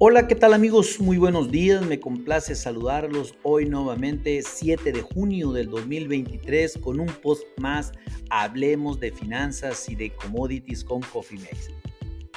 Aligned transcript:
Hola, 0.00 0.28
¿qué 0.28 0.36
tal 0.36 0.54
amigos? 0.54 1.00
Muy 1.00 1.18
buenos 1.18 1.50
días, 1.50 1.84
me 1.84 1.98
complace 1.98 2.54
saludarlos 2.54 3.34
hoy 3.42 3.66
nuevamente 3.66 4.42
7 4.42 4.92
de 4.92 5.02
junio 5.02 5.50
del 5.50 5.70
2023 5.70 6.78
con 6.78 7.00
un 7.00 7.08
post 7.08 7.42
más, 7.60 7.90
hablemos 8.30 9.00
de 9.00 9.10
finanzas 9.10 9.88
y 9.88 9.96
de 9.96 10.14
commodities 10.14 10.84
con 10.84 11.00
Coffee 11.00 11.40
Mates. 11.40 11.72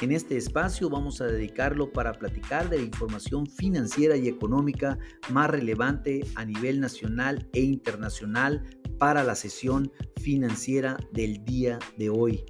En 0.02 0.12
este 0.12 0.38
espacio 0.38 0.90
vamos 0.90 1.22
a 1.22 1.28
dedicarlo 1.28 1.94
para 1.94 2.14
platicar 2.14 2.68
de 2.68 2.80
la 2.80 2.84
información 2.84 3.46
financiera 3.46 4.18
y 4.18 4.28
económica 4.28 4.98
más 5.30 5.52
relevante 5.52 6.26
a 6.34 6.44
nivel 6.46 6.80
nacional 6.80 7.48
e 7.54 7.62
internacional 7.62 8.68
para 8.98 9.24
la 9.24 9.36
sesión 9.36 9.92
financiera 10.20 10.98
del 11.12 11.46
día 11.46 11.78
de 11.96 12.10
hoy. 12.10 12.44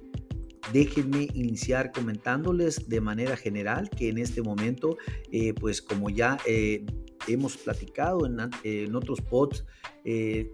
Déjenme 0.72 1.28
iniciar 1.34 1.92
comentándoles 1.92 2.88
de 2.88 3.00
manera 3.00 3.36
general 3.36 3.90
que 3.90 4.08
en 4.08 4.18
este 4.18 4.42
momento, 4.42 4.96
eh, 5.30 5.52
pues 5.54 5.82
como 5.82 6.08
ya 6.10 6.38
eh, 6.46 6.84
hemos 7.28 7.56
platicado 7.56 8.26
en, 8.26 8.38
en 8.64 8.94
otros 8.94 9.20
pods, 9.20 9.64
eh, 10.04 10.52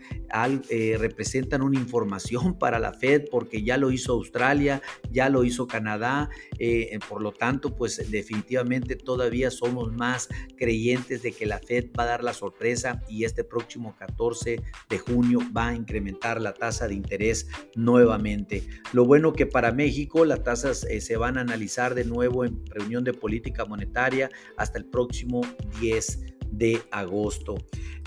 eh, 0.69 0.97
representan 0.99 1.61
una 1.61 1.79
información 1.79 2.53
para 2.59 2.77
la 2.77 2.93
Fed 2.93 3.25
porque 3.31 3.63
ya 3.63 3.77
lo 3.77 3.91
hizo 3.91 4.13
Australia, 4.13 4.81
ya 5.09 5.29
lo 5.29 5.43
hizo 5.43 5.65
Canadá, 5.65 6.29
eh, 6.59 6.89
eh, 6.91 6.99
por 7.07 7.21
lo 7.21 7.31
tanto, 7.31 7.75
pues 7.75 8.11
definitivamente 8.11 8.95
todavía 8.95 9.49
somos 9.49 9.91
más 9.93 10.27
creyentes 10.57 11.23
de 11.23 11.31
que 11.31 11.45
la 11.45 11.59
Fed 11.59 11.85
va 11.97 12.03
a 12.03 12.07
dar 12.07 12.23
la 12.23 12.33
sorpresa 12.33 13.01
y 13.07 13.23
este 13.23 13.43
próximo 13.43 13.95
14 13.97 14.61
de 14.89 14.99
junio 14.99 15.39
va 15.55 15.69
a 15.69 15.75
incrementar 15.75 16.41
la 16.41 16.53
tasa 16.53 16.87
de 16.87 16.93
interés 16.93 17.47
nuevamente. 17.75 18.67
Lo 18.91 19.05
bueno 19.05 19.33
que 19.33 19.45
para 19.45 19.71
México 19.71 20.25
las 20.25 20.43
tasas 20.43 20.85
se 20.99 21.17
van 21.17 21.37
a 21.37 21.41
analizar 21.41 21.95
de 21.95 22.03
nuevo 22.03 22.43
en 22.43 22.65
reunión 22.67 23.03
de 23.03 23.13
política 23.13 23.65
monetaria 23.65 24.29
hasta 24.57 24.77
el 24.77 24.85
próximo 24.85 25.41
10 25.79 26.36
de 26.51 26.81
agosto. 26.91 27.55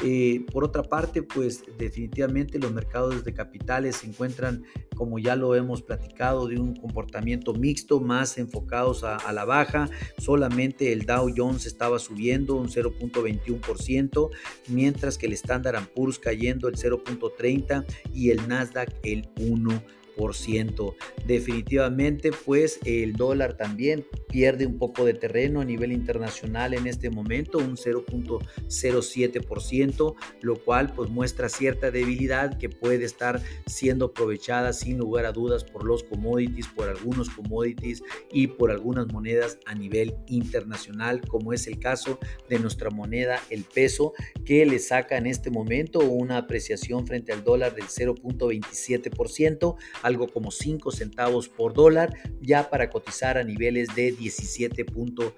Eh, 0.02 0.46
por 0.50 0.64
otra 0.64 0.82
parte, 0.82 1.22
pues 1.22 1.62
definitivamente 1.76 2.58
los 2.58 2.72
mercados 2.72 3.22
de 3.22 3.34
capitales 3.34 3.96
se 3.96 4.06
encuentran, 4.06 4.64
como 4.96 5.18
ya 5.18 5.36
lo 5.36 5.54
hemos 5.54 5.82
platicado, 5.82 6.48
de 6.48 6.58
un 6.58 6.74
comportamiento 6.74 7.52
mixto, 7.52 8.00
más 8.00 8.38
enfocados 8.38 9.04
a, 9.04 9.30
la 9.32 9.44
baja. 9.44 9.88
Solamente 10.18 10.92
el 10.92 11.04
Dow 11.04 11.30
Jones 11.36 11.66
estaba 11.66 11.98
subiendo 11.98 12.54
un 12.54 12.68
0.21%, 12.68 14.30
mientras 14.68 15.18
que 15.18 15.26
el 15.26 15.34
Standard 15.34 15.86
Poor's 15.94 16.18
cayendo 16.18 16.68
el 16.68 16.76
0.30% 16.76 17.84
y 18.14 18.30
el 18.30 18.48
Nasdaq 18.48 18.90
el 19.02 19.28
1%. 19.34 20.94
Definitivamente, 21.26 22.30
pues 22.44 22.78
el 22.84 23.14
dólar 23.14 23.56
también 23.56 24.06
pierde 24.30 24.66
un 24.66 24.78
poco 24.78 25.04
de 25.04 25.14
terreno 25.14 25.60
a 25.60 25.64
nivel 25.64 25.90
internacional 25.92 26.74
en 26.74 26.86
este 26.86 27.10
momento, 27.10 27.58
un 27.58 27.76
0.07%, 27.76 30.14
lo 30.42 30.56
cual 30.56 30.92
pues 30.94 31.10
muestra 31.10 31.48
cierta 31.48 31.90
debilidad 31.90 32.56
que 32.58 32.68
puede 32.68 33.04
estar 33.04 33.42
siendo 33.66 34.04
aprovechada 34.06 34.72
sin 34.72 34.98
lugar 34.98 35.26
a 35.26 35.32
dudas 35.32 35.64
por 35.64 35.84
los 35.84 36.04
commodities, 36.04 36.68
por 36.68 36.88
algunos 36.88 37.28
commodities 37.30 38.04
y 38.32 38.46
por 38.46 38.70
algunas 38.70 39.12
monedas 39.12 39.58
a 39.66 39.74
nivel 39.74 40.14
internacional, 40.26 41.20
como 41.22 41.52
es 41.52 41.66
el 41.66 41.78
caso 41.78 42.18
de 42.48 42.58
nuestra 42.58 42.90
moneda, 42.90 43.40
el 43.50 43.64
peso, 43.64 44.12
que 44.44 44.64
le 44.66 44.78
saca 44.78 45.16
en 45.16 45.26
este 45.26 45.50
momento 45.50 46.00
una 46.00 46.36
apreciación 46.38 47.06
frente 47.06 47.32
al 47.32 47.44
dólar 47.44 47.74
del 47.74 47.86
0.27%, 47.86 49.76
algo 50.02 50.28
como 50.28 50.50
5 50.50 50.90
centavos 50.92 51.48
por 51.48 51.72
dólar, 51.74 52.14
ya 52.40 52.70
para 52.70 52.90
cotizar 52.90 53.38
a 53.38 53.44
niveles 53.44 53.94
de 53.94 54.12
17.34 54.28 55.32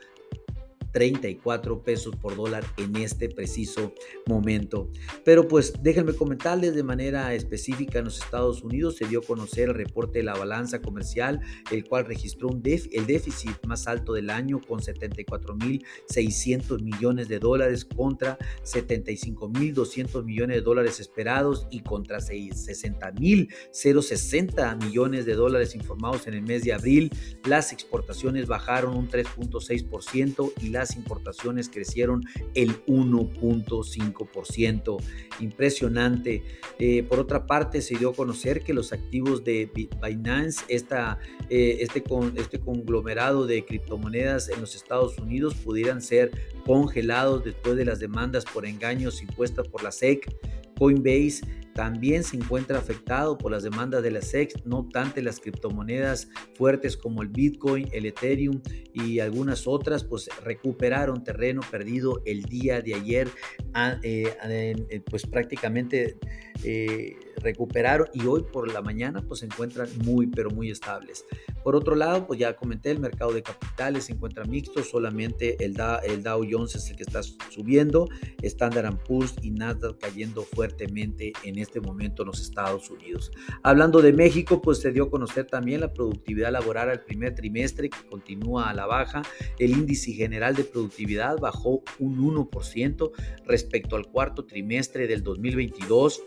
34 0.93 1.83
pesos 1.83 2.15
por 2.17 2.37
dólar 2.37 2.65
en 2.77 2.97
este 2.97 3.29
preciso 3.29 3.93
momento. 4.27 4.91
Pero 5.25 5.49
pues 5.49 5.73
déjenme 5.83 6.15
comentarles 6.15 6.75
de 6.75 6.83
manera 6.83 7.35
específica 7.35 7.99
en 7.99 8.07
los 8.07 8.23
Estados 8.23 8.63
Unidos 8.63 8.97
se 8.97 9.07
dio 9.07 9.21
a 9.21 9.23
conocer 9.23 9.69
el 9.69 9.75
reporte 9.75 10.19
de 10.19 10.25
la 10.25 10.35
balanza 10.35 10.81
comercial, 10.81 11.41
el 11.71 11.85
cual 11.85 12.07
registró 12.07 12.49
un 12.49 12.63
el 12.65 13.07
déficit 13.07 13.65
más 13.67 13.87
alto 13.89 14.13
del 14.13 14.31
año 14.31 14.61
con 14.61 14.81
74.600 14.81 16.81
millones 16.81 17.29
de 17.29 17.39
dólares 17.39 17.85
contra 17.85 18.39
75.200 18.63 20.25
millones 20.25 20.57
de 20.57 20.63
dólares 20.63 21.01
esperados 21.01 21.67
y 21.71 21.81
contra 21.81 22.19
60.060 22.19 24.85
millones 24.85 25.27
de 25.27 25.35
dólares 25.35 25.75
informados 25.75 26.29
en 26.29 26.35
el 26.35 26.43
mes 26.43 26.63
de 26.63 26.73
abril. 26.73 27.11
Las 27.45 27.73
exportaciones 27.73 28.47
bajaron 28.47 28.97
un 28.97 29.09
3.6% 29.09 30.53
y 30.63 30.69
la 30.69 30.82
las 30.83 30.97
importaciones 30.97 31.69
crecieron 31.69 32.25
el 32.55 32.85
1.5%. 32.87 34.97
Impresionante. 35.39 36.43
Eh, 36.79 37.03
por 37.05 37.21
otra 37.21 37.47
parte, 37.47 37.83
se 37.83 37.97
dio 37.97 38.11
a 38.11 38.15
conocer 38.15 38.65
que 38.65 38.75
los 38.75 38.93
activos 38.93 39.45
de 39.45 39.71
Binance, 40.03 40.65
esta, 40.69 41.21
eh, 41.49 41.79
este, 41.81 42.03
con, 42.03 42.37
este 42.37 42.59
conglomerado 42.59 43.47
de 43.47 43.65
criptomonedas 43.65 44.49
en 44.49 44.61
los 44.61 44.75
Estados 44.75 45.17
Unidos, 45.19 45.55
pudieran 45.55 46.03
ser 46.03 46.33
congelados 46.67 47.45
después 47.45 47.77
de 47.77 47.85
las 47.85 48.01
demandas 48.01 48.45
por 48.45 48.67
engaños 48.67 49.23
impuestas 49.23 49.69
por 49.69 49.85
la 49.85 49.93
SEC. 49.93 50.35
Coinbase 50.79 51.43
también 51.75 52.23
se 52.23 52.37
encuentra 52.37 52.79
afectado 52.79 53.39
por 53.39 53.51
las 53.51 53.63
demandas 53.63 54.03
de 54.03 54.11
la 54.11 54.21
SEC, 54.21 54.65
no 54.67 54.81
obstante 54.81 55.23
las 55.23 55.41
criptomonedas 55.41 56.29
fuertes 56.55 56.97
como 56.97 57.23
el 57.23 57.29
Bitcoin, 57.29 57.89
el 57.93 58.07
Ethereum 58.07 58.61
y 58.93 59.21
algunas 59.21 59.67
otras 59.67 60.05
pues 60.05 60.29
recuperaron 60.45 61.25
terreno 61.25 61.63
perdido 61.71 62.21
el 62.27 62.43
día 62.43 62.83
de 62.83 62.95
ayer, 62.95 63.29
ah, 63.73 63.97
eh, 64.03 65.03
pues 65.09 65.27
prácticamente 65.27 66.19
eh, 66.63 67.17
recuperaron 67.39 68.09
y 68.13 68.27
hoy 68.27 68.45
por 68.53 68.71
la 68.71 68.83
mañana 68.83 69.23
pues 69.27 69.41
se 69.41 69.47
encuentran 69.47 69.89
muy 70.05 70.27
pero 70.27 70.51
muy 70.51 70.71
estables. 70.71 71.25
Por 71.63 71.77
otro 71.77 71.95
lado, 71.95 72.27
pues 72.27 72.39
ya 72.39 72.57
comenté, 72.57 72.91
el 72.91 73.01
mercado 73.01 73.33
de 73.33 73.43
capitales 73.43 74.05
se 74.05 74.13
encuentra 74.13 74.45
mixto, 74.45 74.83
solamente 74.83 75.65
el, 75.65 75.77
el 76.05 76.23
Dow 76.23 76.45
Jones 76.49 76.75
es 76.75 76.91
el 76.91 76.97
que 76.97 77.05
está 77.05 77.23
subiendo, 77.23 78.09
Standard 78.43 78.99
Poor's 79.05 79.35
y 79.43 79.51
Nasdaq 79.51 79.99
cayendo 79.99 80.43
fuertemente 80.43 81.33
en 81.45 81.59
este 81.59 81.81
momento 81.81 82.23
en 82.23 82.29
los 82.29 82.41
Estados 82.41 82.91
Unidos. 82.91 83.31
Hablando 83.63 84.03
de 84.03 84.13
México, 84.13 84.61
pues 84.61 84.79
se 84.79 84.93
dio 84.93 85.05
a 85.05 85.11
conocer 85.11 85.47
también 85.47 85.81
la 85.81 85.93
productividad 85.93 86.53
laboral 86.53 86.91
al 86.91 87.01
primer 87.01 87.35
trimestre 87.35 87.91
que 87.91 88.07
continúa 88.09 88.71
a 88.71 88.75
la 88.75 88.87
baja. 88.87 89.23
El 89.59 89.73
índice 89.73 90.13
general 90.13 90.55
de 90.55 90.65
productividad 90.65 91.39
bajó 91.39 91.83
un 91.99 92.19
1% 92.19 93.11
respecto 93.47 93.97
al 93.97 94.07
cuarto 94.07 94.45
trimestre 94.45 95.07
del 95.07 95.23
2022 95.23 96.23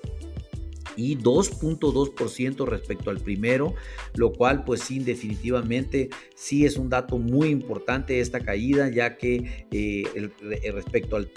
y 0.95 1.17
2.2% 1.17 2.65
respecto 2.65 3.09
al 3.09 3.19
primero, 3.19 3.75
lo 4.15 4.33
cual 4.33 4.63
pues 4.63 4.81
sí 4.81 4.99
definitivamente 4.99 6.09
sí 6.35 6.65
es 6.65 6.77
un 6.77 6.89
dato 6.89 7.17
muy 7.17 7.49
importante 7.49 8.19
esta 8.19 8.39
caída 8.39 8.89
ya 8.89 9.17
que 9.17 9.65
eh, 9.71 10.71
respecto 10.73 11.15
al 11.15 11.29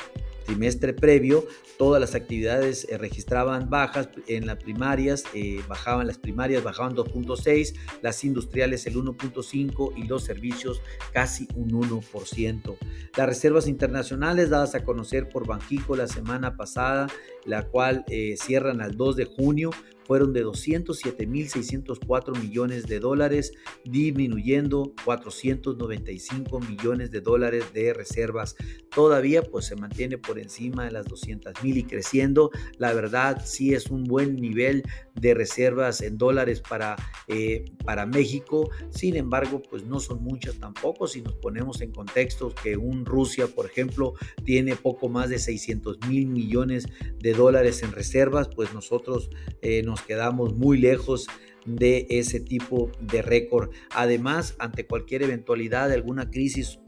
trimestre 0.49 0.95
previo, 0.95 1.47
todas 1.77 2.01
las 2.01 2.15
actividades 2.15 2.87
eh, 2.89 2.97
registraban 2.97 3.69
bajas 3.69 4.09
en 4.29 4.47
las 4.47 4.57
primarias, 4.57 5.25
eh, 5.35 5.61
bajaban 5.69 6.07
las 6.07 6.17
primarias, 6.17 6.65
bajaban 6.65 6.97
2.6, 6.97 7.75
las 8.01 8.25
industriales 8.25 8.87
el 8.87 8.97
1.5 8.97 9.93
y 9.95 10.05
los 10.05 10.25
servicios 10.25 10.81
casi 11.13 11.47
un 11.55 11.71
1%. 11.73 12.77
Las 13.15 13.27
reservas 13.27 13.69
internacionales 13.69 14.49
dadas 14.49 14.75
a 14.75 14.85
conocer 14.85 15.29
por 15.29 15.47
Banjico 15.47 15.97
la 15.97 16.07
semana 16.07 16.57
pasada, 16.57 17.09
la 17.45 17.67
cual 17.67 18.05
eh, 18.09 18.37
cierran 18.39 18.81
al 18.81 18.97
2 18.97 19.17
de 19.17 19.25
junio, 19.27 19.71
fueron 20.09 20.33
de 20.33 20.43
207.604 20.43 22.41
millones 22.41 22.87
de 22.87 22.99
dólares, 22.99 23.53
disminuyendo 23.85 24.95
495 25.05 26.61
millones 26.61 27.11
de 27.11 27.21
dólares 27.21 27.67
de 27.75 27.93
reservas. 27.93 28.57
Todavía 28.91 29.43
pues 29.43 29.67
se 29.67 29.77
mantiene 29.77 30.17
por 30.17 30.39
encima 30.39 30.87
de 30.87 30.93
las 30.93 31.05
200 31.05 31.63
mil 31.63 31.77
y 31.77 31.85
creciendo. 31.85 32.51
La 32.79 32.95
verdad 32.95 33.43
sí 33.45 33.75
es 33.75 33.91
un 33.91 34.05
buen 34.05 34.37
nivel 34.37 34.83
de 35.15 35.35
reservas 35.35 36.01
en 36.01 36.17
dólares 36.17 36.63
para, 36.67 36.97
eh, 37.27 37.67
para 37.85 38.07
México. 38.07 38.71
Sin 38.89 39.15
embargo, 39.15 39.61
pues 39.69 39.85
no 39.85 40.01
son 40.01 40.23
muchas 40.23 40.59
tampoco. 40.59 41.07
Si 41.07 41.21
nos 41.21 41.35
ponemos 41.35 41.83
en 41.83 41.93
contexto 41.93 42.55
que 42.55 42.79
un 42.79 43.05
Rusia, 43.05 43.47
por 43.47 43.67
ejemplo, 43.67 44.15
tiene 44.43 44.75
poco 44.75 45.11
más 45.11 45.29
de 45.29 45.39
600 45.39 45.99
mil 46.09 46.29
millones 46.29 46.87
de 47.19 47.35
dólares 47.35 47.83
en 47.83 47.93
reservas, 47.93 48.49
pues 48.49 48.73
nosotros 48.73 49.29
eh, 49.61 49.83
nos 49.83 49.98
quedamos 50.03 50.57
muy 50.57 50.79
lejos 50.79 51.27
de 51.67 52.07
ese 52.11 52.41
tipo 52.41 52.91
de 53.01 53.23
récord. 53.23 53.71
Además, 53.91 54.55
ante 54.59 54.87
cualquier 54.87 55.23
eventualidad 55.23 55.89
de 55.89 55.95
alguna 55.95 56.31
crisis 56.31 56.79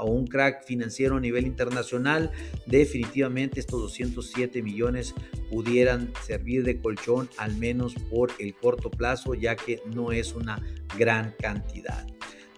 o 0.00 0.10
un 0.10 0.26
crack 0.26 0.64
financiero 0.64 1.16
a 1.16 1.20
nivel 1.20 1.46
internacional, 1.46 2.30
definitivamente 2.66 3.60
estos 3.60 3.80
207 3.80 4.62
millones 4.62 5.14
pudieran 5.50 6.12
servir 6.24 6.64
de 6.64 6.80
colchón 6.80 7.28
al 7.38 7.56
menos 7.56 7.94
por 8.10 8.30
el 8.38 8.54
corto 8.54 8.90
plazo, 8.90 9.34
ya 9.34 9.54
que 9.56 9.80
no 9.94 10.12
es 10.12 10.34
una 10.34 10.60
gran 10.98 11.34
cantidad. 11.38 12.06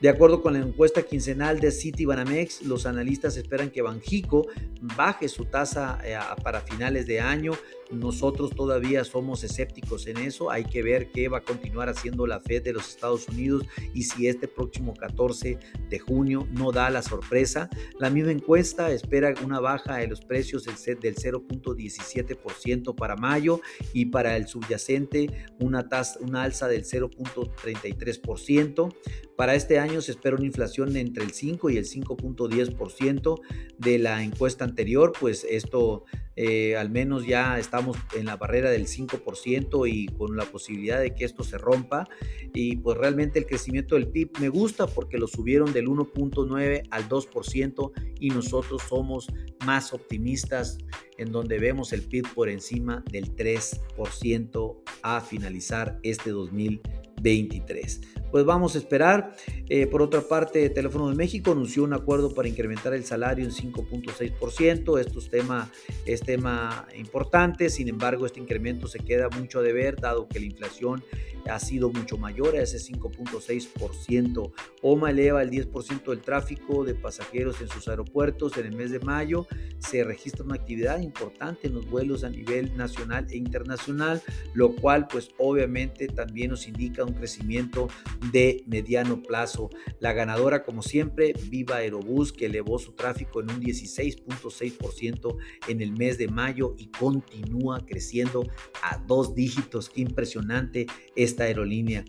De 0.04 0.10
acuerdo 0.10 0.42
con 0.42 0.52
la 0.52 0.58
encuesta 0.58 1.02
quincenal 1.02 1.60
de 1.60 1.70
Citibanamex, 1.70 2.60
los 2.60 2.84
analistas 2.84 3.38
esperan 3.38 3.70
que 3.70 3.80
Banjico 3.80 4.48
baje 4.82 5.30
su 5.30 5.46
tasa 5.46 5.98
eh, 6.04 6.18
para 6.42 6.60
finales 6.60 7.06
de 7.06 7.20
año 7.20 7.52
nosotros 7.90 8.50
todavía 8.50 9.04
somos 9.04 9.44
escépticos 9.44 10.06
en 10.06 10.16
eso. 10.18 10.50
Hay 10.50 10.64
que 10.64 10.82
ver 10.82 11.10
qué 11.10 11.28
va 11.28 11.38
a 11.38 11.42
continuar 11.42 11.88
haciendo 11.88 12.26
la 12.26 12.40
Fed 12.40 12.62
de 12.62 12.72
los 12.72 12.88
Estados 12.88 13.28
Unidos 13.28 13.64
y 13.92 14.04
si 14.04 14.28
este 14.28 14.48
próximo 14.48 14.94
14 14.94 15.58
de 15.88 15.98
junio 15.98 16.48
no 16.52 16.72
da 16.72 16.88
la 16.90 17.02
sorpresa. 17.02 17.68
La 17.98 18.08
misma 18.10 18.32
encuesta 18.32 18.90
espera 18.90 19.34
una 19.44 19.60
baja 19.60 19.96
de 19.96 20.08
los 20.08 20.22
precios 20.22 20.64
del 20.64 20.76
0.17% 20.76 22.94
para 22.94 23.16
mayo 23.16 23.60
y 23.92 24.06
para 24.06 24.36
el 24.36 24.46
subyacente 24.46 25.46
una, 25.60 25.88
tasa, 25.88 26.18
una 26.20 26.42
alza 26.42 26.68
del 26.68 26.84
0.33%. 26.84 28.94
Para 29.36 29.56
este 29.56 29.78
año 29.78 30.00
se 30.00 30.12
espera 30.12 30.36
una 30.36 30.46
inflación 30.46 30.96
entre 30.96 31.24
el 31.24 31.32
5 31.32 31.70
y 31.70 31.76
el 31.76 31.86
5.10% 31.86 33.40
de 33.78 33.98
la 33.98 34.22
encuesta 34.22 34.64
anterior, 34.64 35.12
pues 35.18 35.44
esto 35.48 36.04
eh, 36.36 36.76
al 36.76 36.90
menos 36.90 37.26
ya 37.26 37.58
estamos 37.58 37.96
en 38.16 38.26
la 38.26 38.36
barrera 38.36 38.70
del 38.70 38.86
5% 38.86 39.88
y 39.90 40.06
con 40.06 40.36
la 40.36 40.44
posibilidad 40.44 41.00
de 41.00 41.14
que 41.14 41.24
esto 41.24 41.42
se 41.42 41.58
rompa. 41.58 42.08
Y 42.54 42.76
pues 42.76 42.96
realmente 42.96 43.40
el 43.40 43.46
crecimiento 43.46 43.96
del 43.96 44.08
PIB 44.08 44.38
me 44.40 44.48
gusta 44.48 44.86
porque 44.86 45.18
lo 45.18 45.26
subieron 45.26 45.72
del 45.72 45.88
1.9 45.88 46.86
al 46.90 47.08
2% 47.08 47.92
y 48.20 48.30
nosotros 48.30 48.82
somos 48.88 49.28
más 49.64 49.92
optimistas 49.92 50.78
en 51.18 51.32
donde 51.32 51.58
vemos 51.58 51.92
el 51.92 52.02
PIB 52.02 52.34
por 52.34 52.48
encima 52.48 53.02
del 53.10 53.34
3% 53.34 54.76
a 55.02 55.20
finalizar 55.20 55.98
este 56.02 56.30
2023 56.30 58.00
pues 58.34 58.44
vamos 58.44 58.74
a 58.74 58.78
esperar. 58.78 59.36
Eh, 59.68 59.86
por 59.86 60.02
otra 60.02 60.20
parte, 60.22 60.68
Teléfono 60.68 61.08
de 61.08 61.14
México 61.14 61.52
anunció 61.52 61.84
un 61.84 61.92
acuerdo 61.92 62.34
para 62.34 62.48
incrementar 62.48 62.92
el 62.92 63.04
salario 63.04 63.44
en 63.44 63.52
5.6%. 63.52 64.98
Esto 64.98 65.18
es 65.20 65.30
tema, 65.30 65.70
es 66.04 66.20
tema 66.20 66.88
importante, 66.96 67.70
sin 67.70 67.88
embargo, 67.88 68.26
este 68.26 68.40
incremento 68.40 68.88
se 68.88 68.98
queda 68.98 69.28
mucho 69.28 69.60
a 69.60 69.62
deber, 69.62 70.00
dado 70.00 70.26
que 70.26 70.40
la 70.40 70.46
inflación 70.46 71.04
ha 71.50 71.58
sido 71.58 71.90
mucho 71.90 72.16
mayor 72.16 72.56
a 72.56 72.62
ese 72.62 72.78
5.6%. 72.78 74.52
OMA 74.82 75.10
eleva 75.10 75.42
el 75.42 75.50
10% 75.50 76.10
del 76.10 76.20
tráfico 76.20 76.84
de 76.84 76.94
pasajeros 76.94 77.60
en 77.60 77.68
sus 77.68 77.88
aeropuertos. 77.88 78.56
En 78.56 78.66
el 78.66 78.76
mes 78.76 78.90
de 78.90 79.00
mayo 79.00 79.46
se 79.78 80.04
registra 80.04 80.44
una 80.44 80.54
actividad 80.54 81.00
importante 81.00 81.66
en 81.66 81.74
los 81.74 81.88
vuelos 81.88 82.24
a 82.24 82.30
nivel 82.30 82.76
nacional 82.76 83.26
e 83.30 83.36
internacional, 83.36 84.22
lo 84.54 84.74
cual 84.74 85.06
pues 85.08 85.30
obviamente 85.38 86.06
también 86.08 86.50
nos 86.50 86.66
indica 86.66 87.04
un 87.04 87.14
crecimiento 87.14 87.88
de 88.32 88.64
mediano 88.66 89.22
plazo. 89.22 89.70
La 90.00 90.12
ganadora 90.12 90.64
como 90.64 90.82
siempre, 90.82 91.34
Viva 91.48 91.76
Aerobús, 91.76 92.32
que 92.32 92.46
elevó 92.46 92.78
su 92.78 92.92
tráfico 92.92 93.40
en 93.40 93.50
un 93.50 93.60
16.6% 93.60 95.36
en 95.68 95.80
el 95.80 95.92
mes 95.92 96.18
de 96.18 96.28
mayo 96.28 96.74
y 96.78 96.86
continúa 96.86 97.84
creciendo 97.84 98.44
a 98.82 98.98
dos 98.98 99.34
dígitos. 99.34 99.88
Qué 99.88 100.00
impresionante 100.00 100.86
esta 101.34 101.44
aerolínea. 101.44 102.04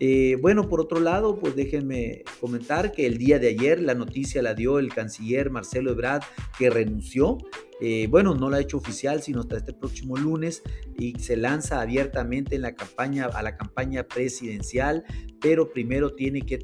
Eh, 0.00 0.36
bueno, 0.40 0.68
por 0.68 0.80
otro 0.80 1.00
lado, 1.00 1.38
pues 1.38 1.56
déjenme 1.56 2.22
comentar 2.40 2.92
que 2.92 3.06
el 3.06 3.18
día 3.18 3.38
de 3.38 3.48
ayer 3.48 3.80
la 3.80 3.94
noticia 3.94 4.42
la 4.42 4.54
dio 4.54 4.78
el 4.78 4.92
canciller 4.92 5.50
Marcelo 5.50 5.90
Ebrard, 5.90 6.22
que 6.58 6.70
renunció 6.70 7.38
eh, 7.80 8.08
bueno, 8.10 8.34
no 8.34 8.50
la 8.50 8.56
ha 8.56 8.60
hecho 8.60 8.76
oficial, 8.76 9.22
sino 9.22 9.40
hasta 9.40 9.56
este 9.56 9.72
próximo 9.72 10.16
lunes 10.16 10.62
y 10.98 11.18
se 11.20 11.36
lanza 11.36 11.80
abiertamente 11.80 12.56
en 12.56 12.62
la 12.62 12.74
campaña, 12.74 13.26
a 13.26 13.42
la 13.42 13.56
campaña 13.56 14.02
presidencial, 14.02 15.04
pero 15.40 15.70
primero 15.70 16.14
tiene 16.14 16.42
que, 16.42 16.58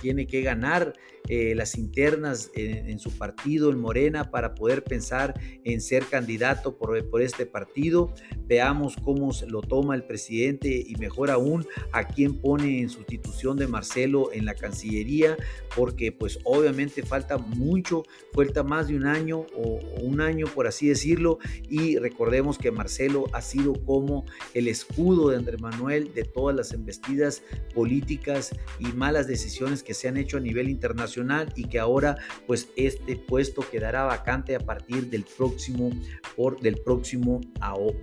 tiene 0.00 0.26
que 0.26 0.40
ganar 0.40 0.94
eh, 1.28 1.54
las 1.54 1.76
internas 1.76 2.50
en, 2.54 2.98
su 2.98 3.10
partido, 3.18 3.70
en 3.70 3.78
Morena, 3.78 4.30
para 4.30 4.54
poder 4.54 4.82
pensar 4.82 5.38
en 5.64 5.82
ser 5.82 6.06
candidato 6.06 6.78
por, 6.78 7.06
por 7.10 7.20
este 7.20 7.44
partido. 7.44 8.14
Veamos 8.46 8.96
cómo 8.96 9.30
lo 9.46 9.60
toma 9.60 9.94
el 9.94 10.04
presidente 10.04 10.82
y 10.86 10.94
mejor 10.96 11.30
aún 11.30 11.66
a 11.92 12.04
quién 12.04 12.40
pone 12.40 12.57
en 12.64 12.88
sustitución 12.88 13.56
de 13.56 13.66
Marcelo 13.66 14.30
en 14.32 14.44
la 14.44 14.54
Cancillería, 14.54 15.36
porque 15.74 16.12
pues 16.12 16.38
obviamente 16.44 17.02
falta 17.02 17.38
mucho, 17.38 18.02
falta 18.32 18.62
más 18.62 18.88
de 18.88 18.96
un 18.96 19.06
año 19.06 19.46
o 19.56 19.80
un 20.00 20.20
año 20.20 20.46
por 20.46 20.66
así 20.66 20.88
decirlo, 20.88 21.38
y 21.68 21.96
recordemos 21.96 22.58
que 22.58 22.70
Marcelo 22.70 23.26
ha 23.32 23.42
sido 23.42 23.74
como 23.84 24.24
el 24.54 24.68
escudo 24.68 25.30
de 25.30 25.36
Andrés 25.36 25.60
Manuel 25.60 26.12
de 26.14 26.24
todas 26.24 26.56
las 26.56 26.72
embestidas 26.72 27.42
políticas 27.74 28.54
y 28.78 28.86
malas 28.86 29.26
decisiones 29.26 29.82
que 29.82 29.94
se 29.94 30.08
han 30.08 30.16
hecho 30.16 30.36
a 30.36 30.40
nivel 30.40 30.68
internacional 30.68 31.52
y 31.56 31.64
que 31.64 31.78
ahora 31.78 32.16
pues 32.46 32.68
este 32.76 33.16
puesto 33.16 33.62
quedará 33.68 34.04
vacante 34.04 34.54
a 34.54 34.60
partir 34.60 35.10
del 35.10 35.24
próximo 35.24 35.90
por 36.36 36.60
del 36.60 36.76
próximo 36.76 37.40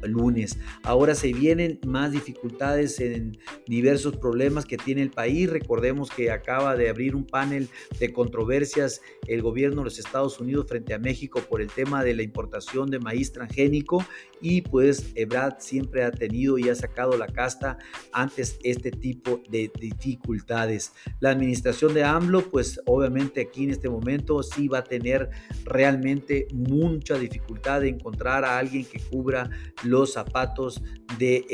lunes. 0.03 0.57
Ahora 0.83 1.15
se 1.15 1.33
vienen 1.33 1.79
más 1.85 2.11
dificultades 2.11 2.99
en 2.99 3.37
diversos 3.67 4.17
problemas 4.17 4.44
que 4.65 4.77
tiene 4.77 5.01
el 5.01 5.09
país. 5.09 5.49
Recordemos 5.49 6.11
que 6.11 6.29
acaba 6.29 6.75
de 6.75 6.89
abrir 6.89 7.15
un 7.15 7.25
panel 7.25 7.67
de 7.99 8.13
controversias 8.13 9.01
el 9.27 9.41
gobierno 9.41 9.77
de 9.77 9.85
los 9.85 9.99
Estados 9.99 10.39
Unidos 10.39 10.67
frente 10.67 10.93
a 10.93 10.99
México 10.99 11.41
por 11.49 11.61
el 11.61 11.71
tema 11.71 12.03
de 12.03 12.13
la 12.13 12.21
importación 12.21 12.91
de 12.91 12.99
maíz 12.99 13.31
transgénico 13.31 14.05
y 14.41 14.61
pues 14.61 15.11
Ebrad 15.15 15.55
siempre 15.59 16.03
ha 16.03 16.11
tenido 16.11 16.57
y 16.57 16.69
ha 16.69 16.75
sacado 16.75 17.17
la 17.17 17.27
casta 17.27 17.77
antes 18.11 18.59
este 18.63 18.91
tipo 18.91 19.41
de 19.49 19.71
dificultades. 19.79 20.93
La 21.19 21.31
administración 21.31 21.93
de 21.93 22.03
AMLO 22.03 22.49
pues 22.49 22.79
obviamente 22.85 23.41
aquí 23.41 23.65
en 23.65 23.71
este 23.71 23.89
momento 23.89 24.41
sí 24.43 24.67
va 24.67 24.79
a 24.79 24.83
tener 24.83 25.29
realmente 25.63 26.47
mucha 26.53 27.17
dificultad 27.17 27.81
de 27.81 27.89
encontrar 27.89 28.45
a 28.45 28.57
alguien 28.57 28.85
que 28.85 28.99
cubra 28.99 29.49
los 29.83 30.13
zapatos 30.13 30.81
de 31.17 31.45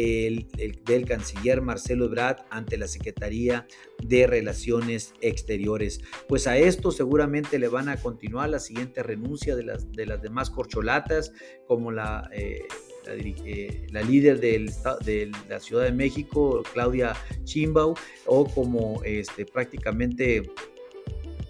del 0.85 1.05
canciller 1.05 1.61
Marcelo 1.61 2.05
Ebrard 2.05 2.37
ante 2.49 2.77
la 2.77 2.87
Secretaría 2.87 3.65
de 3.99 4.27
Relaciones 4.27 5.13
Exteriores. 5.21 6.01
Pues 6.27 6.47
a 6.47 6.57
esto 6.57 6.91
seguramente 6.91 7.59
le 7.59 7.67
van 7.67 7.89
a 7.89 7.97
continuar 7.97 8.49
la 8.49 8.59
siguiente 8.59 9.03
renuncia 9.03 9.55
de 9.55 9.63
las, 9.63 9.91
de 9.91 10.05
las 10.05 10.21
demás 10.21 10.49
corcholatas, 10.49 11.33
como 11.67 11.91
la... 11.91 12.29
Eh, 12.33 12.61
la, 13.05 14.01
líder 14.01 14.39
de 14.39 15.31
la 15.49 15.59
Ciudad 15.59 15.83
de 15.83 15.91
México, 15.91 16.63
Claudia 16.73 17.13
Chimbau, 17.43 17.95
o 18.25 18.45
como 18.45 19.01
este, 19.03 19.45
prácticamente 19.45 20.43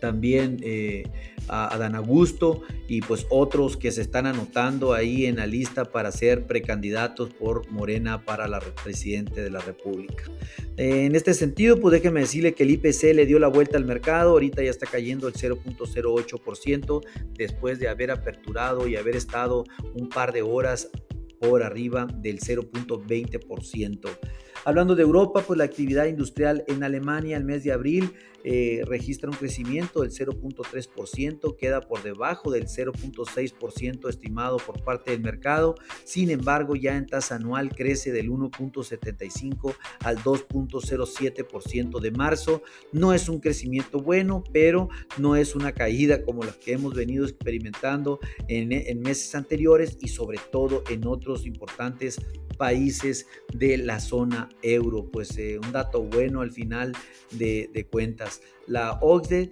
también 0.01 0.57
eh, 0.63 1.03
a, 1.47 1.77
Dan 1.77 1.95
Augusto 1.95 2.63
y 2.87 3.01
pues 3.01 3.25
otros 3.29 3.77
que 3.77 3.91
se 3.91 4.01
están 4.01 4.25
anotando 4.25 4.93
ahí 4.93 5.27
en 5.27 5.37
la 5.37 5.47
lista 5.47 5.85
para 5.85 6.11
ser 6.11 6.45
precandidatos 6.47 7.29
por 7.29 7.69
Morena 7.71 8.25
para 8.25 8.47
la 8.49 8.59
presidente 8.59 9.41
de 9.41 9.49
la 9.49 9.59
República. 9.59 10.23
en 10.75 11.15
este 11.15 11.33
sentido, 11.33 11.79
pues 11.79 11.93
déjeme 11.93 12.21
decirle 12.21 12.53
que 12.53 12.63
el 12.63 12.71
IPC 12.71 13.13
le 13.13 13.25
dio 13.25 13.39
la 13.39 13.47
vuelta 13.47 13.77
al 13.77 13.85
mercado, 13.85 14.31
ahorita 14.31 14.63
ya 14.63 14.71
está 14.71 14.87
cayendo 14.87 15.27
el 15.27 15.35
0.08% 15.35 17.01
después 17.37 17.79
de 17.79 17.87
haber 17.87 18.11
aperturado 18.11 18.87
y 18.87 18.95
haber 18.95 19.15
estado 19.15 19.63
un 19.93 20.09
par 20.09 20.33
de 20.33 20.41
horas 20.41 20.89
por 21.41 21.63
arriba 21.63 22.05
del 22.05 22.39
0.20%. 22.39 24.10
Hablando 24.63 24.95
de 24.95 25.01
Europa, 25.01 25.43
pues 25.45 25.57
la 25.57 25.63
actividad 25.63 26.05
industrial 26.05 26.63
en 26.67 26.83
Alemania 26.83 27.36
el 27.36 27.43
mes 27.43 27.63
de 27.63 27.71
abril 27.71 28.13
eh, 28.43 28.81
registra 28.86 29.29
un 29.29 29.36
crecimiento 29.36 30.01
del 30.01 30.12
0.3%, 30.12 31.55
queda 31.57 31.81
por 31.81 32.01
debajo 32.01 32.50
del 32.50 32.67
0.6% 32.67 34.10
estimado 34.10 34.57
por 34.57 34.83
parte 34.83 35.12
del 35.12 35.21
mercado. 35.21 35.75
Sin 36.03 36.31
embargo, 36.31 36.75
ya 36.75 36.95
en 36.95 37.05
tasa 37.05 37.36
anual 37.36 37.69
crece 37.75 38.12
del 38.12 38.29
1.75 38.29 39.75
al 40.00 40.17
2.07% 40.17 42.00
de 42.00 42.12
marzo. 42.12 42.63
No 42.91 43.13
es 43.13 43.29
un 43.29 43.39
crecimiento 43.39 44.01
bueno, 44.01 44.43
pero 44.51 44.89
no 45.17 45.36
es 45.36 45.55
una 45.55 45.74
caída 45.74 46.24
como 46.24 46.43
la 46.43 46.53
que 46.53 46.74
hemos 46.74 46.95
venido 46.95 47.25
experimentando 47.25 48.19
en, 48.48 48.69
meses 49.01 49.36
anteriores 49.36 49.98
y 50.01 50.07
sobre 50.07 50.39
todo 50.51 50.83
en 50.89 51.05
otros 51.05 51.45
importantes 51.45 52.19
países 52.57 53.27
de 53.53 53.77
la 53.77 54.00
zona 54.00 54.50
euro. 54.62 55.10
Pues 55.12 55.38
eh, 55.38 55.60
un 55.60 55.71
dato 55.71 56.03
bueno 56.03 56.41
al 56.41 56.51
final 56.51 56.93
de 57.31 57.88
cuentas. 57.89 58.30
podcast. 58.31 58.61
La 58.71 58.97
OCDE 59.01 59.51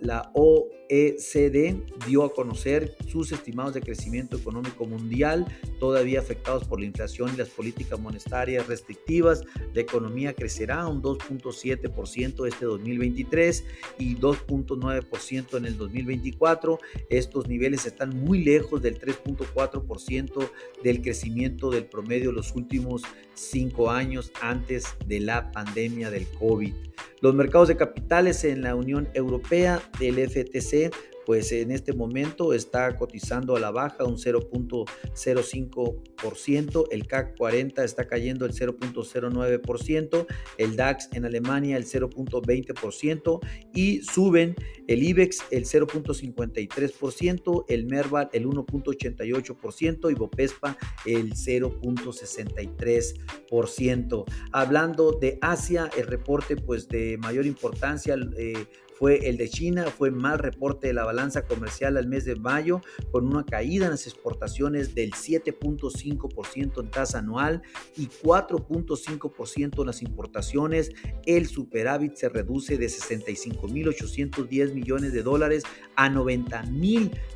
la 0.00 0.30
OECD 0.34 1.76
dio 2.06 2.24
a 2.24 2.32
conocer 2.32 2.96
sus 3.08 3.32
estimados 3.32 3.74
de 3.74 3.80
crecimiento 3.80 4.36
económico 4.36 4.84
mundial, 4.86 5.46
todavía 5.78 6.18
afectados 6.20 6.64
por 6.64 6.80
la 6.80 6.86
inflación 6.86 7.30
y 7.32 7.36
las 7.38 7.48
políticas 7.48 7.98
monetarias 8.00 8.66
restrictivas. 8.66 9.44
La 9.72 9.80
economía 9.80 10.34
crecerá 10.34 10.86
un 10.86 11.02
2.7% 11.02 12.46
este 12.46 12.64
2023 12.64 13.64
y 13.98 14.16
2.9% 14.16 15.56
en 15.56 15.64
el 15.64 15.78
2024. 15.78 16.78
Estos 17.08 17.46
niveles 17.46 17.86
están 17.86 18.10
muy 18.18 18.44
lejos 18.44 18.82
del 18.82 18.98
3.4% 19.00 20.50
del 20.82 21.02
crecimiento 21.02 21.70
del 21.70 21.86
promedio 21.86 22.30
de 22.30 22.36
los 22.36 22.54
últimos 22.54 23.02
cinco 23.34 23.90
años 23.90 24.32
antes 24.40 24.84
de 25.06 25.20
la 25.20 25.50
pandemia 25.52 26.10
del 26.10 26.26
COVID. 26.38 26.74
Los 27.22 27.34
mercados 27.36 27.68
de 27.68 27.76
capitales 27.76 28.41
en 28.44 28.62
la 28.62 28.74
Unión 28.74 29.08
Europea 29.14 29.80
del 29.98 30.16
FTC 30.28 30.94
pues 31.26 31.52
en 31.52 31.70
este 31.70 31.92
momento 31.92 32.52
está 32.52 32.96
cotizando 32.96 33.54
a 33.56 33.60
la 33.60 33.70
baja 33.70 34.02
un 34.04 34.16
0.05%, 34.16 36.86
el 36.90 37.06
CAC 37.06 37.36
40 37.36 37.84
está 37.84 38.06
cayendo 38.06 38.46
el 38.46 38.52
0.09%, 38.52 40.26
el 40.58 40.76
DAX 40.76 41.08
en 41.12 41.24
Alemania 41.24 41.76
el 41.76 41.84
0.20% 41.84 43.40
y 43.74 44.02
suben 44.02 44.54
el 44.88 45.02
IBEX 45.02 45.44
el 45.50 45.64
0.53%, 45.64 47.64
el 47.68 47.86
Merval 47.86 48.28
el 48.32 48.46
1.88% 48.46 50.10
y 50.10 50.14
Bopespa 50.14 50.78
el 51.06 51.34
0.63%. 51.34 54.24
Hablando 54.52 55.12
de 55.12 55.38
Asia, 55.40 55.88
el 55.96 56.06
reporte 56.06 56.56
pues 56.56 56.88
de 56.88 57.16
mayor 57.18 57.46
importancia 57.46 58.16
eh, 58.36 58.66
fue 59.02 59.28
el 59.28 59.36
de 59.36 59.48
China, 59.48 59.86
fue 59.86 60.12
mal 60.12 60.38
reporte 60.38 60.86
de 60.86 60.92
la 60.92 61.04
balanza 61.04 61.44
comercial 61.44 61.96
al 61.96 62.06
mes 62.06 62.24
de 62.24 62.36
mayo, 62.36 62.82
con 63.10 63.26
una 63.26 63.44
caída 63.44 63.86
en 63.86 63.90
las 63.90 64.06
exportaciones 64.06 64.94
del 64.94 65.10
7.5% 65.10 66.80
en 66.80 66.88
tasa 66.88 67.18
anual 67.18 67.62
y 67.96 68.06
4.5% 68.06 69.80
en 69.80 69.86
las 69.86 70.02
importaciones. 70.02 70.92
El 71.26 71.48
superávit 71.48 72.14
se 72.14 72.28
reduce 72.28 72.78
de 72.78 72.86
65.810 72.86 74.72
millones 74.72 75.12
de 75.12 75.24
dólares 75.24 75.64
a 75.96 76.08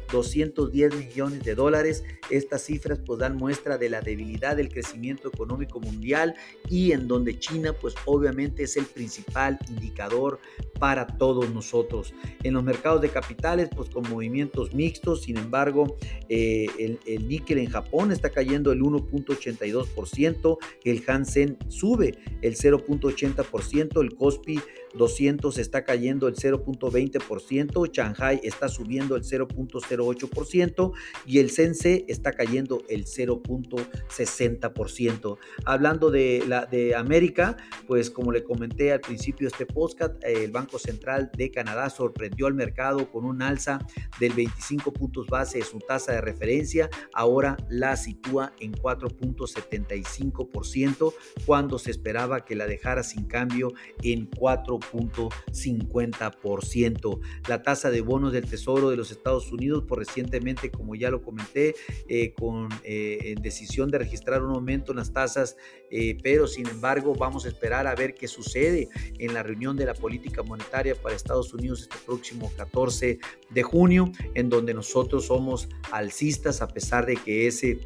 90.210 0.09 0.95
millones 0.95 1.45
de 1.45 1.55
dólares. 1.55 2.05
Estas 2.31 2.63
cifras 2.63 3.01
pues 3.05 3.19
dan 3.19 3.37
muestra 3.37 3.79
de 3.79 3.89
la 3.89 4.01
debilidad 4.01 4.57
del 4.57 4.69
crecimiento 4.69 5.29
económico 5.29 5.81
mundial 5.81 6.35
y 6.69 6.93
en 6.93 7.09
donde 7.09 7.39
China 7.39 7.73
pues 7.73 7.95
obviamente 8.05 8.65
es 8.65 8.77
el 8.77 8.87
principal 8.87 9.59
indicador 9.69 10.41
para 10.79 11.07
todos 11.07 11.51
nosotros. 11.53 12.15
En 12.43 12.55
los 12.55 12.63
mercados 12.63 13.01
de 13.01 13.09
capitales, 13.09 13.69
pues 13.75 13.91
con 13.91 14.09
movimientos 14.09 14.75
mixtos, 14.75 15.23
sin 15.23 15.39
embargo, 15.39 15.97
eh, 16.29 16.67
el, 16.79 16.99
el, 17.07 17.29
níquel 17.29 17.59
en 17.59 17.71
Japón 17.71 18.13
está 18.13 18.31
cayendo 18.31 18.73
el 18.73 18.81
1.82%, 18.83 20.59
el 20.85 21.05
Hansen 21.07 21.57
sube 21.69 22.19
el 22.43 22.57
0.80%, 22.57 24.03
el 24.03 24.15
Kospi 24.17 24.61
200 24.97 25.59
está 25.59 25.85
cayendo 25.85 26.27
el 26.29 26.35
0.20%, 26.35 27.91
Shanghai 27.93 28.41
está 28.43 28.69
subiendo 28.69 29.17
el 29.17 29.23
0.08% 29.23 30.93
y 31.27 31.39
el 31.39 31.51
Sense 31.51 32.05
está 32.09 32.33
cayendo 32.33 32.83
el 32.89 33.05
0.60%. 33.05 35.39
Hablando 35.65 36.11
de, 36.11 36.43
la, 36.47 36.67
de 36.67 36.95
América, 36.95 37.57
pues 37.87 38.11
como 38.11 38.33
le 38.33 38.45
comenté 38.45 38.93
al 38.93 39.01
principio 39.01 39.47
de 39.47 39.53
este 39.53 39.65
podcast, 39.67 40.15
el 40.25 40.51
Banco 40.51 40.79
Central 40.79 41.31
de 41.37 41.51
Canadá 41.51 41.91
sorprendió 41.91 42.47
al 42.47 42.55
mercado 42.55 43.11
con 43.11 43.25
un 43.25 43.43
alza 43.43 43.85
del 44.19 44.33
25 44.33 44.93
puntos 44.93 45.27
base 45.27 45.59
de 45.59 45.65
su 45.65 45.79
tasa 45.79 46.13
de 46.13 46.21
referencia, 46.21 46.89
ahora 47.13 47.57
la 47.69 47.97
sitúa 47.97 48.53
en 48.61 48.73
4.75% 48.73 51.13
cuando 51.45 51.79
se 51.79 51.91
esperaba 51.91 52.45
que 52.45 52.55
la 52.57 52.67
dejara 52.67 53.03
sin 53.03 53.25
cambio 53.25 53.73
en 54.03 54.27
4 54.27 54.79
50%. 54.93 57.21
La 57.49 57.63
tasa 57.63 57.91
de 57.91 58.01
bonos 58.01 58.33
del 58.33 58.49
Tesoro 58.49 58.91
de 58.91 58.97
los 58.97 59.11
Estados 59.11 59.53
Unidos, 59.53 59.85
por 59.85 59.99
recientemente, 59.99 60.71
como 60.71 60.95
ya 60.95 61.11
lo 61.11 61.23
comenté, 61.23 61.75
eh, 62.09 62.33
con 62.35 62.69
eh, 62.85 63.35
decisión 63.41 63.91
de 63.91 63.99
registrar 63.99 64.43
un 64.43 64.55
aumento 64.55 64.93
en 64.93 64.99
las 64.99 65.13
tasas, 65.13 65.57
eh, 65.91 66.17
pero 66.23 66.47
sin 66.47 66.67
embargo 66.69 67.15
vamos 67.15 67.45
a 67.45 67.49
esperar 67.49 67.87
a 67.87 67.95
ver 67.95 68.15
qué 68.15 68.29
sucede 68.29 68.89
en 69.19 69.35
la 69.35 69.43
reunión 69.43 69.77
de 69.77 69.87
la 69.87 69.95
política 69.95 70.43
monetaria 70.43 70.95
para 70.95 71.15
Estados 71.15 71.53
Unidos 71.55 71.83
este 71.83 71.97
próximo 72.05 72.53
14 72.57 73.19
de 73.51 73.63
junio, 73.63 74.11
en 74.35 74.49
donde 74.49 74.75
nosotros 74.75 75.27
somos 75.27 75.69
alcistas 75.93 76.63
a 76.63 76.69
pesar 76.69 77.07
de 77.07 77.17
que 77.17 77.47
ese 77.47 77.79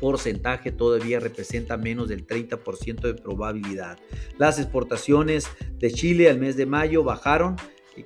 porcentaje 0.00 0.72
todavía 0.72 1.20
representa 1.20 1.76
menos 1.76 2.08
del 2.08 2.26
30% 2.26 3.00
de 3.00 3.14
probabilidad. 3.14 3.98
Las 4.38 4.58
exportaciones 4.58 5.48
de 5.78 5.90
Chile 5.90 6.28
al 6.28 6.38
mes 6.38 6.56
de 6.56 6.66
mayo 6.66 7.04
bajaron, 7.04 7.56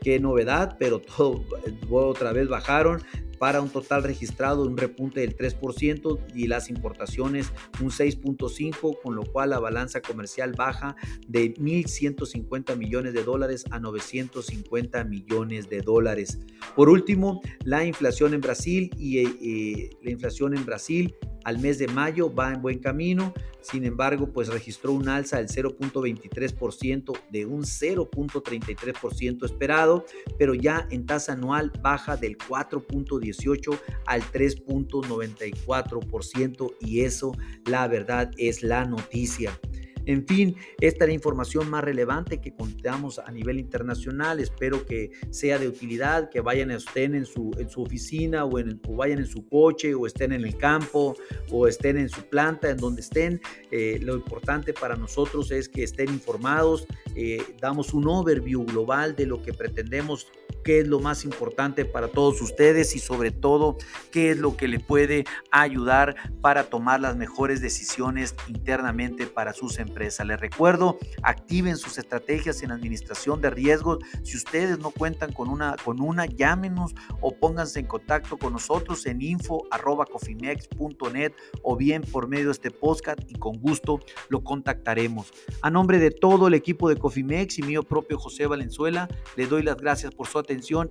qué 0.00 0.18
novedad, 0.18 0.76
pero 0.78 1.00
todo 1.00 1.44
otra 1.90 2.32
vez 2.32 2.49
bajaron 2.49 3.02
para 3.42 3.61
un 3.61 3.70
total 3.70 4.04
registrado 4.04 4.62
un 4.62 4.76
repunte 4.76 5.18
del 5.18 5.37
3% 5.37 6.20
y 6.32 6.46
las 6.46 6.70
importaciones 6.70 7.52
un 7.80 7.90
6.5%, 7.90 9.00
con 9.02 9.16
lo 9.16 9.25
cual 9.25 9.50
la 9.50 9.58
balanza 9.58 10.00
comercial 10.00 10.52
baja 10.52 10.94
de 11.26 11.52
1.150 11.54 12.76
millones 12.76 13.14
de 13.14 13.25
dólares 13.25 13.64
a 13.72 13.80
950 13.80 15.02
millones 15.02 15.68
de 15.68 15.80
dólares. 15.80 16.38
Por 16.75 16.88
último, 16.88 17.41
la 17.64 17.85
inflación 17.85 18.35
en 18.35 18.41
Brasil 18.41 18.91
y 18.97 19.19
eh, 19.19 19.91
la 20.02 20.11
inflación 20.11 20.57
en 20.57 20.64
Brasil 20.64 21.14
al 21.45 21.59
mes 21.59 21.79
de 21.79 21.88
mayo 21.88 22.33
va 22.33 22.52
en 22.52 22.62
buen 22.62 22.79
camino, 22.79 23.35
sin 23.61 23.85
embargo, 23.85 24.33
pues 24.33 24.47
registró 24.49 24.93
un 24.93 25.09
alza 25.09 25.38
del 25.38 25.49
0.23% 25.49 27.19
de 27.31 27.47
un 27.47 27.62
0.33% 27.62 29.45
esperado, 29.45 30.05
pero 30.38 30.55
ya 30.55 30.87
en 30.91 31.07
tasa 31.07 31.33
anual 31.35 31.73
baja 31.81 32.17
del 32.17 32.37
4.18 32.38 33.79
al 34.07 34.23
3.94% 34.23 36.75
y 36.81 37.02
eso 37.02 37.33
la 37.67 37.87
verdad 37.88 38.31
es 38.37 38.62
la 38.62 38.85
noticia. 38.85 39.59
En 40.06 40.26
fin, 40.26 40.56
esta 40.80 41.04
es 41.04 41.09
la 41.09 41.14
información 41.14 41.71
más 41.71 41.85
relevante 41.85 42.40
que 42.40 42.54
contamos 42.54 43.18
a 43.18 43.30
nivel 43.30 43.59
internacional. 43.59 44.40
Espero 44.40 44.85
que 44.85 45.11
sea 45.30 45.59
de 45.59 45.68
utilidad, 45.68 46.30
que 46.30 46.40
vayan, 46.40 46.71
estén 46.71 47.14
en 47.14 47.25
su, 47.25 47.52
en 47.59 47.68
su 47.68 47.82
oficina 47.82 48.44
o, 48.44 48.50
vayan 48.97 49.18
en 49.18 49.26
su 49.26 49.47
coche 49.47 49.94
o 49.94 50.06
estén 50.06 50.32
en 50.32 50.44
el 50.44 50.56
campo 50.56 51.14
o 51.50 51.68
estén 51.68 51.99
en 51.99 52.09
su 52.09 52.23
planta, 52.28 52.71
en 52.71 52.78
donde 52.78 53.00
estén. 53.00 53.40
Eh, 53.71 53.99
lo 54.02 54.14
importante 54.14 54.73
para 54.73 54.97
nosotros 54.97 55.50
es 55.50 55.68
que 55.68 55.85
estén 55.85 56.09
informados. 56.09 56.87
Eh, 57.14 57.42
damos 57.61 57.94
un 57.94 58.09
overview 58.09 58.64
global 58.64 59.14
de 59.14 59.26
lo 59.26 59.42
que 59.42 59.52
pretendemos 59.52 60.26
qué 60.62 60.81
es 60.81 60.87
lo 60.87 61.00
más 61.00 61.25
importante 61.25 61.85
para 61.85 62.09
todos 62.09 62.40
ustedes 62.40 62.97
y 62.97 62.99
sobre 62.99 63.31
todo 63.31 63.76
qué 64.11 64.31
es 64.31 64.38
lo 64.38 64.57
que 64.57 64.69
le 64.69 64.81
puede 64.81 65.25
ayudar 65.50 66.16
para 66.40 66.64
tomar 66.64 67.00
las 67.00 67.16
mejores 67.16 67.61
decisiones 67.61 68.35
internamente 68.49 69.26
para 69.26 69.52
sus 69.52 69.78
empresas. 69.78 70.26
Les 70.26 70.40
recuerdo, 70.40 70.99
activen 71.23 71.76
sus 71.76 71.99
estrategias 71.99 72.62
en 72.62 72.73
administración 72.73 73.40
de 73.40 73.50
riesgos. 73.50 73.99
Si 74.23 74.37
ustedes 74.37 74.78
no 74.78 74.90
cuentan 74.90 75.33
con 75.33 75.49
una, 75.49 75.76
con 75.85 76.00
una 76.00 76.26
llámenos 76.26 76.95
o 77.21 77.37
pónganse 77.37 77.81
en 77.81 77.87
contacto 77.87 78.38
con 78.38 78.52
nosotros 78.52 79.04
en 79.07 79.23
info.cofimex.net 79.23 81.33
o 81.62 81.76
bien 81.76 82.02
por 82.02 82.28
medio 82.28 82.47
de 82.47 82.52
este 82.52 82.71
podcast 82.71 83.19
y 83.28 83.35
con 83.35 83.59
gusto 83.59 84.00
lo 84.28 84.45
contactaremos. 84.45 85.33
A 85.61 85.71
nombre 85.71 85.99
de 85.99 86.11
todo 86.11 86.49
el 86.49 86.54
equipo 86.54 86.88
de 86.88 86.97
Cofimex 86.97 87.59
y 87.59 87.62
mío 87.62 87.83
propio 87.83 88.19
José 88.19 88.47
Valenzuela, 88.47 89.09
le 89.37 89.47
doy 89.47 89.62
las 89.62 89.76
gracias 89.76 90.14
por 90.14 90.26
su 90.26 90.38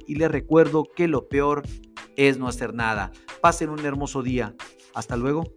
y 0.08 0.16
les 0.16 0.32
recuerdo 0.32 0.84
que 0.96 1.08
lo 1.08 1.28
peor 1.28 1.64
es 2.16 2.38
no 2.38 2.48
hacer 2.48 2.74
nada. 2.74 3.12
Pasen 3.42 3.70
un 3.70 3.86
hermoso 3.86 4.22
día. 4.24 4.56
Hasta 4.94 5.16
luego. 5.16 5.54